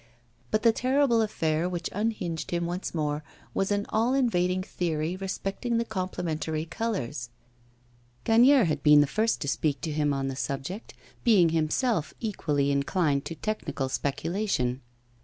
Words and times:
But 0.49 0.63
the 0.63 0.71
terrible 0.73 1.21
affair 1.21 1.69
which 1.69 1.87
unhinged 1.93 2.49
him 2.49 2.65
once 2.65 2.95
more 2.95 3.23
was 3.53 3.69
an 3.71 3.85
all 3.89 4.15
invading 4.15 4.63
theory 4.63 5.15
respecting 5.15 5.77
the 5.77 5.85
complementary 5.85 6.65
colours. 6.65 7.29
Gagnière 8.25 8.65
had 8.65 8.81
been 8.81 9.01
the 9.01 9.05
first 9.05 9.41
to 9.41 9.47
speak 9.47 9.79
to 9.81 9.91
him 9.91 10.11
on 10.11 10.27
the 10.27 10.35
subject, 10.35 10.95
being 11.23 11.49
himself 11.49 12.15
equally 12.19 12.71
inclined 12.71 13.25
to 13.25 13.35
technical 13.35 13.89
speculation. 13.89 14.81